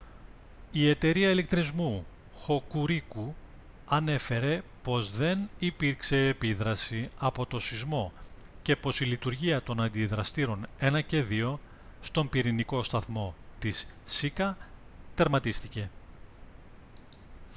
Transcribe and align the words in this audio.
η 0.71 0.89
εταιρεία 0.89 1.29
ηλεκτρισμού 1.29 2.05
hokuriku 2.47 3.27
ανέφερε 3.85 4.61
πως 4.83 5.11
δεν 5.11 5.49
υπήρξε 5.59 6.15
επίδραση 6.17 7.09
από 7.19 7.45
το 7.45 7.59
σεισμό 7.59 8.11
και 8.61 8.75
πως 8.75 8.99
η 8.99 9.05
λειτουργία 9.05 9.61
των 9.61 9.81
αντιδραστήρων 9.83 10.67
1 10.79 10.99
και 11.05 11.25
2 11.29 11.53
στον 12.01 12.29
πυρηνικό 12.29 12.83
σταθμό 12.83 13.35
της 13.59 13.87
σίκα 14.05 14.57
τερματίστηκε 15.15 15.89